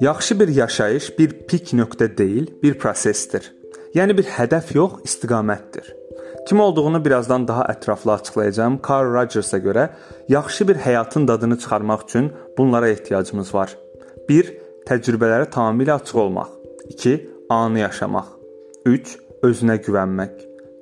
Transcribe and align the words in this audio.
Yaxşı 0.00 0.40
bir 0.40 0.48
yaşayış 0.48 1.18
bir 1.18 1.32
pik 1.48 1.72
nöqtə 1.72 2.18
deyil, 2.18 2.46
bir 2.62 2.78
prosesdir. 2.78 3.52
Yəni 3.94 4.16
bir 4.18 4.24
hədəf 4.24 4.74
yox, 4.74 4.92
istiqamətdir. 5.04 5.94
Kim 6.48 6.60
olduğunu 6.60 7.04
birazdan 7.04 7.48
daha 7.48 7.64
ətraflı 7.64 8.12
açıqlayacağam. 8.12 8.80
Carl 8.88 9.12
Rogersa 9.14 9.58
görə 9.58 9.88
yaxşı 10.28 10.68
bir 10.68 10.76
həyatın 10.76 11.28
dadını 11.28 11.58
çıxarmaq 11.58 12.04
üçün 12.04 12.32
bunlara 12.58 12.88
ehtiyacımız 12.88 13.54
var. 13.54 13.78
1. 14.28 14.52
Təcrübələrə 14.88 15.50
tamamilə 15.50 15.92
açıq 15.92 16.18
olmaq. 16.18 16.48
2. 16.88 17.30
Anı 17.50 17.78
yaşamaq. 17.78 18.26
3. 18.86 19.18
Özünə 19.42 19.76
güvənmək. 19.84 20.32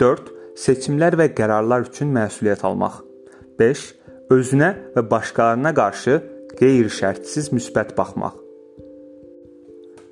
4. 0.00 0.20
Seçimlər 0.56 1.16
və 1.16 1.32
qərarlar 1.34 1.88
üçün 1.88 2.12
məsuliyyət 2.14 2.64
almaq. 2.64 3.00
5. 3.58 3.94
Özünə 4.30 4.72
və 4.96 5.04
başqalarına 5.06 5.70
qarşı 5.74 6.16
qeyri-şərtsiz 6.58 7.52
müsbət 7.54 7.92
baxmaq. 7.98 8.34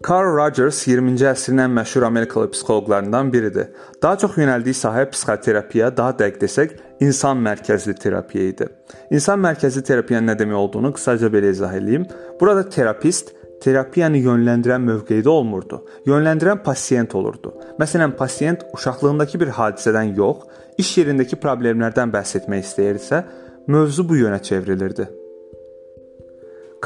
Carl 0.05 0.37
Rogers 0.37 0.83
20-ci 0.87 1.27
əsrin 1.31 1.65
ən 1.65 1.73
məşhur 1.75 2.05
Amerikalı 2.07 2.51
psixoloqlarından 2.53 3.33
biridir. 3.33 3.73
Daha 4.03 4.19
çox 4.23 4.37
yönəldiyi 4.39 4.77
sahə 4.79 5.07
psixoterapiya, 5.11 5.89
daha 5.97 6.13
dəqiq 6.21 6.43
desək, 6.43 6.75
insan 7.01 7.41
mərkəzli 7.43 7.97
terapiya 7.99 8.51
idi. 8.53 8.69
İnsan 9.11 9.41
mərkəzli 9.43 9.83
terapiyanın 9.89 10.31
nə 10.31 10.39
demək 10.39 10.61
olduğunu 10.61 10.93
qısaca 10.95 11.33
belə 11.35 11.51
izah 11.57 11.75
edeyim. 11.75 12.05
Burada 12.41 12.69
terapist 12.69 13.33
terapiyanı 13.65 14.21
yönləndirən 14.29 14.85
mövqedə 14.85 15.29
olmurdu. 15.33 15.81
Yönləndirən 16.07 16.61
pasiyent 16.63 17.15
olurdu. 17.15 17.55
Məsələn, 17.81 18.13
pasiyent 18.19 18.67
uşaqlığındakı 18.77 19.41
bir 19.41 19.55
hadisədən 19.59 20.15
yox, 20.19 20.45
iş 20.79 20.99
yerindəki 21.01 21.41
problemlərdən 21.41 22.13
bəhs 22.13 22.37
etmək 22.43 22.67
istəyirsə, 22.69 23.25
mövzu 23.67 24.09
bu 24.09 24.17
yönə 24.17 24.43
çevrilirdi. 24.43 25.09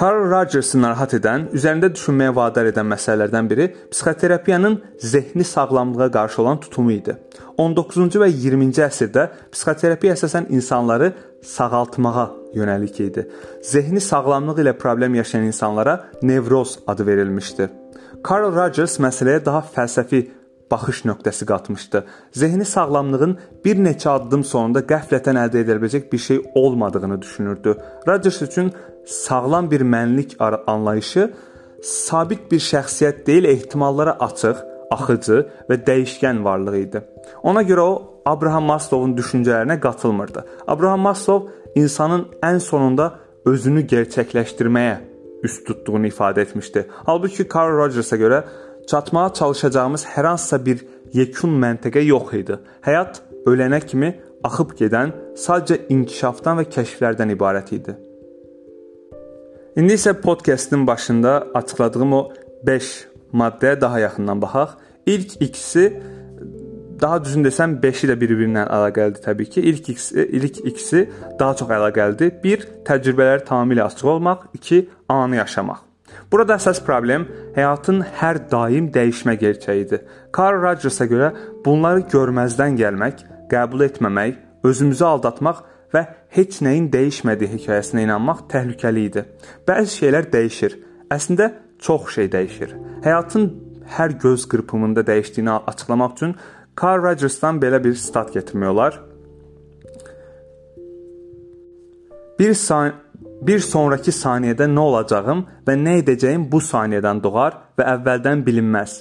Carl 0.01 0.29
Rogersi 0.31 0.79
narahat 0.79 1.17
edən, 1.17 1.49
üzərində 1.59 1.89
düşünməyə 1.91 2.31
vadar 2.37 2.69
edən 2.71 2.87
məsələlərdən 2.87 3.49
biri 3.51 3.65
psixoterapiyanın 3.91 4.77
zehni 5.03 5.45
sağlamlığa 5.45 6.11
qarşı 6.15 6.43
olan 6.43 6.61
tutumu 6.61 6.93
idi. 6.95 7.17
19-cu 7.59 8.23
və 8.23 8.29
20-ci 8.31 8.85
əsrdə 8.87 9.25
psixoterapiya 9.51 10.15
əsasən 10.15 10.47
insanları 10.55 11.11
sağaltmağa 11.43 12.29
yönəlik 12.55 13.01
idi. 13.09 13.27
Zehni 13.63 14.01
sağlamlıq 14.01 14.63
ilə 14.63 14.77
problem 14.79 15.19
yaşayan 15.19 15.51
insanlara 15.51 16.05
nevroz 16.23 16.79
adı 16.87 17.07
verilmişdi. 17.07 17.69
Carl 18.29 18.55
Rogers 18.55 19.01
məsələyə 19.03 19.45
daha 19.45 19.65
fəlsəfi 19.75 20.29
baxış 20.71 21.05
nöqtəsi 21.05 21.47
qatmışdı. 21.47 22.05
Zehni 22.33 22.65
sağlamlığın 22.65 23.39
bir 23.65 23.81
neçə 23.81 24.09
addım 24.09 24.45
sonunda 24.45 24.85
qəflətən 24.93 25.41
əldə 25.45 25.63
edilə 25.65 25.81
biləcək 25.83 26.13
bir 26.13 26.19
şey 26.19 26.43
olmadığını 26.55 27.23
düşünürdü. 27.23 27.77
Rogers 28.09 28.43
üçün 28.43 28.73
sağlam 29.07 29.71
bir 29.71 29.81
mənlik 29.81 30.37
anlayışı 30.67 31.31
sabit 31.83 32.51
bir 32.51 32.61
şəxsiyyət 32.61 33.27
deyil, 33.27 33.45
ehtimallara 33.45 34.17
açıq, 34.21 34.63
axıcı 34.91 35.43
və 35.71 35.79
dəyişkən 35.87 36.45
varlıq 36.45 36.79
idi. 36.83 37.03
Ona 37.43 37.63
görə 37.63 37.81
o 37.81 38.23
Abraham 38.27 38.65
Maslow'un 38.73 39.17
düşüncələrinə 39.17 39.81
qatılmırdı. 39.81 40.45
Abraham 40.67 41.01
Maslow 41.01 41.53
insanın 41.75 42.27
ən 42.43 42.61
sonunda 42.61 43.15
özünü 43.47 43.87
gerçəkləşdirməyə 43.87 44.97
üst 45.43 45.67
tutduğunu 45.67 46.07
ifadə 46.07 46.41
etmişdi. 46.41 46.87
Halbuki 47.07 47.49
Carl 47.55 47.77
Rogersa 47.77 48.17
görə 48.17 48.43
çatmağa 48.89 49.33
çalışacağımız 49.35 50.05
hər 50.15 50.27
hansısa 50.27 50.59
bir 50.67 50.85
yekun 51.13 51.55
məntəqə 51.63 52.03
yox 52.09 52.33
idi. 52.41 52.59
Həyat 52.87 53.21
ölənə 53.47 53.81
kimi 53.87 54.13
axıb 54.45 54.75
gedən 54.81 55.13
sadəcə 55.37 55.83
inkişafdan 55.93 56.63
və 56.63 56.69
kəşflərdən 56.75 57.35
ibarət 57.37 57.73
idi. 57.77 57.97
İndi 59.77 59.95
isə 59.95 60.15
podkastın 60.21 60.87
başında 60.87 61.47
açıqladığım 61.55 62.13
o 62.13 62.23
5 62.67 62.93
maddəyə 63.33 63.81
daha 63.81 64.01
yaxından 64.01 64.43
baxaq. 64.43 64.71
İlk 65.07 65.43
ikisi 65.43 66.03
daha 67.01 67.25
düzün 67.25 67.45
desəm 67.45 67.77
5-i 67.83 68.09
də 68.11 68.17
bir-birinə 68.21 68.65
əlaqəlidir 68.67 69.23
təbii 69.23 69.51
ki. 69.53 69.61
İlk 69.61 69.89
ikisi, 69.89 70.29
ilk 70.33 70.65
ikisi 70.67 71.11
daha 71.41 71.55
çox 71.61 71.71
əlaqəlidir. 71.79 72.33
1. 72.45 72.65
Təcrübələri 72.89 73.45
tamamilə 73.45 73.87
açıq 73.87 74.09
olmaq, 74.17 74.49
2. 74.55 74.89
Anı 75.09 75.37
yaşamaq. 75.37 75.88
Burada 76.33 76.59
əsas 76.59 76.81
problem 76.85 77.27
həyatın 77.57 78.03
hər 78.21 78.43
daim 78.51 78.91
dəyişmə 78.93 79.37
gerçəyidir. 79.41 80.03
Carl 80.37 80.61
Rogersa 80.63 81.07
görə 81.09 81.31
bunları 81.65 82.05
görməzdən 82.13 82.77
gəlmək, 82.81 83.25
qəbul 83.53 83.87
etməmək, 83.89 84.37
özümüzü 84.69 85.05
aldatmaq 85.05 85.63
və 85.95 86.05
heç 86.37 86.61
nəyin 86.65 86.91
dəyişmədiyi 86.93 87.55
hekayəsinə 87.55 88.05
inanmaq 88.05 88.45
təhlükəli 88.53 89.07
idi. 89.09 89.25
Bəzi 89.69 90.03
şeylər 90.03 90.29
dəyişir. 90.33 90.77
Əslində 91.15 91.53
çox 91.81 92.13
şey 92.15 92.31
dəyişir. 92.35 92.77
Həyatın 93.07 93.51
hər 93.97 94.19
göz 94.21 94.45
qırpımında 94.49 95.07
dəyişdiyini 95.09 95.51
açıqlamaq 95.67 96.17
üçün 96.17 96.35
Carl 96.81 97.03
Rogersdan 97.03 97.61
belə 97.63 97.81
bir 97.85 97.95
stat 97.95 98.35
gətirmək 98.37 98.69
olar. 98.69 99.01
Bir 102.39 102.55
san 102.55 102.93
bir 103.43 103.61
sonrakı 103.63 104.13
saniyədə 104.15 104.67
nə 104.73 104.81
olacağım 104.81 105.45
və 105.67 105.77
nə 105.79 105.99
edəcəyim 106.03 106.49
bu 106.53 106.61
saniyədən 106.65 107.23
doğar 107.23 107.59
və 107.79 107.87
əvvəldən 107.95 108.45
bilinməz. 108.47 108.99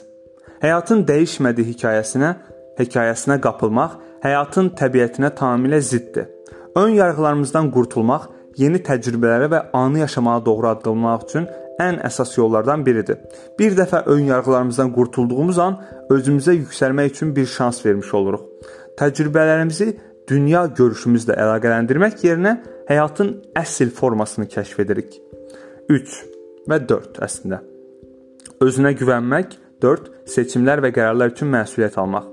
Həyatın 0.62 1.04
dəyişmədiyi 1.10 1.74
hekayəsinə, 1.74 2.34
hekayəsinə 2.80 3.40
qapılmaq 3.42 3.98
həyatın 4.24 4.72
təbiətinə 4.80 5.34
tamamilə 5.38 5.82
ziddir. 5.82 6.28
Ön 6.76 6.98
yarğılarımızdan 6.98 7.72
qurtulmaq 7.74 8.28
yeni 8.58 8.82
təcrübələrə 8.86 9.50
və 9.54 9.62
anı 9.74 10.06
yaşamağa 10.06 10.46
doğru 10.46 10.70
addımlamaq 10.74 11.26
üçün 11.30 11.48
ən 11.82 12.00
əsas 12.06 12.34
yollardan 12.38 12.86
biridir. 12.86 13.18
Bir 13.60 13.78
dəfə 13.78 14.04
ön 14.06 14.24
yarğılarımızdan 14.32 14.94
qurtulduğumuz 14.94 15.60
an 15.62 15.80
özümüzə 16.10 16.56
yüksəlmək 16.58 17.14
üçün 17.14 17.36
bir 17.36 17.46
şans 17.46 17.86
vermiş 17.86 18.14
oluruq. 18.14 18.46
Təcrübələrimizi 18.98 19.92
dünya 20.28 20.66
görüşümüzlə 20.78 21.38
əlaqələndirmək 21.40 22.24
yerinə 22.26 22.58
həyatın 22.90 23.34
əsl 23.56 23.92
formasını 23.96 24.48
kəşf 24.52 24.82
edirik. 24.84 25.16
3 25.90 26.18
və 26.68 26.80
4 26.90 27.22
əslində. 27.24 27.62
Özünə 28.64 28.92
güvənmək, 29.00 29.56
4 29.84 30.10
seçimlər 30.28 30.82
və 30.84 30.92
qərarlar 30.96 31.32
üçün 31.32 31.52
məsuliyyət 31.54 32.00
almaq. 32.02 32.26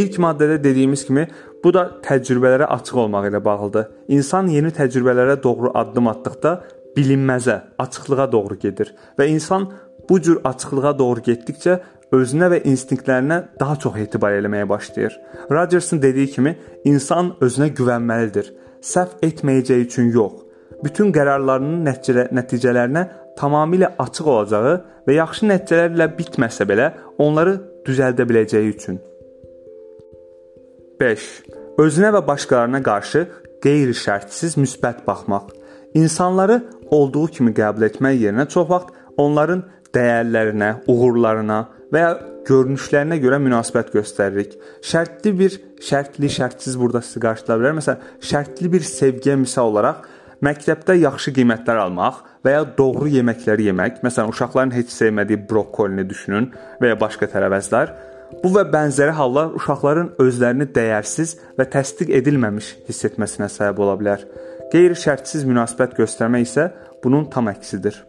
İlk 0.00 0.18
maddədə 0.22 0.60
dediyimiz 0.62 1.04
kimi, 1.08 1.26
bu 1.64 1.72
da 1.74 1.84
təcrübələrə 2.04 2.68
açıq 2.76 3.00
olmaq 3.04 3.28
ilə 3.30 3.40
bağlıdır. 3.44 3.90
İnsan 4.16 4.48
yeni 4.52 4.72
təcrübələrə 4.76 5.36
doğru 5.42 5.72
addım 5.74 6.08
atdıqda 6.12 6.54
bilinməzə, 6.96 7.58
açıqlığa 7.78 8.30
doğru 8.32 8.58
gedir 8.62 8.94
və 9.18 9.26
insan 9.28 9.66
bu 10.08 10.20
cür 10.22 10.40
açıqlığa 10.44 10.98
doğru 10.98 11.20
getdikcə 11.28 11.80
özünə 12.14 12.50
və 12.52 12.60
instinktlərinə 12.70 13.40
daha 13.60 13.76
çox 13.80 13.98
etibar 14.04 14.36
eləməyə 14.38 14.68
başlayır. 14.68 15.16
Rogersin 15.50 16.02
dediyi 16.02 16.30
kimi, 16.36 16.56
insan 16.84 17.34
özünə 17.44 17.70
güvənməlidir 17.76 18.52
səhv 18.84 19.22
etməyəcəyi 19.24 19.86
üçün 19.88 20.10
yox, 20.14 20.42
bütün 20.84 21.12
qərarlarının 21.16 21.84
nəticə 21.88 22.28
nəticələrinə 22.36 23.04
tamamilə 23.38 23.94
açıq 23.98 24.28
olacağı 24.34 24.74
və 25.08 25.16
yaxşı 25.18 25.48
nəticələrlə 25.50 26.10
bitməsə 26.18 26.66
belə 26.68 26.92
onları 27.18 27.56
düzəldə 27.86 28.26
biləcəyi 28.28 28.74
üçün. 28.74 29.00
5. 31.00 31.28
Özünə 31.82 32.12
və 32.14 32.22
başqalarına 32.26 32.80
qarşı 32.86 33.24
qeyri-şərtsiz 33.64 34.58
müsbət 34.60 35.02
baxmaq. 35.06 35.50
İnsanları 35.98 36.60
olduğu 36.90 37.26
kimi 37.38 37.54
qəbul 37.56 37.88
etmək 37.88 38.20
yerinə 38.20 38.46
çox 38.50 38.68
vaxt 38.70 38.94
onların 39.18 39.64
dəyərlərinə, 39.94 40.70
uğurlarına 40.90 41.58
və 41.92 42.02
ya 42.02 42.10
görünüşlərinə 42.48 43.18
görə 43.22 43.38
münasibət 43.42 43.92
göstəririk. 43.94 44.56
Şərtli 44.84 45.32
bir, 45.38 45.56
şərtli, 45.84 46.30
şərtsiz 46.32 46.76
burada 46.80 47.02
sizi 47.04 47.22
qarşılaya 47.24 47.60
bilər. 47.60 47.78
Məsələn, 47.80 48.10
şərtli 48.30 48.70
bir 48.72 48.86
sevgiyə 48.88 49.36
misal 49.40 49.72
olaraq 49.72 50.04
məktəbdə 50.44 50.96
yaxşı 51.00 51.32
qiymətlər 51.38 51.80
almaq 51.86 52.22
və 52.44 52.56
ya 52.56 52.64
doğru 52.78 53.08
yeməkləri 53.14 53.68
yemək. 53.70 54.00
Məsələn, 54.04 54.32
uşaqların 54.34 54.74
heç 54.76 54.92
sevmədiyi 54.92 55.40
brokolini 55.50 56.06
düşünün 56.08 56.50
və 56.80 56.92
ya 56.92 56.98
başqa 57.00 57.28
tərəvəzlər. 57.32 57.92
Bu 58.42 58.50
və 58.54 58.64
bənzəri 58.72 59.14
hallar 59.14 59.52
uşaqların 59.58 60.14
özlərini 60.22 60.66
dəyərsiz 60.74 61.36
və 61.58 61.68
təsdiq 61.70 62.10
edilməmiş 62.18 62.72
hiss 62.88 63.06
etməsinə 63.08 63.50
səbəb 63.52 63.84
ola 63.84 63.94
bilər. 64.00 64.24
Qeyri-şərtsiz 64.72 65.46
münasibət 65.48 65.94
göstərmək 66.00 66.48
isə 66.48 66.66
bunun 67.04 67.28
tam 67.30 67.52
əksidir. 67.52 68.00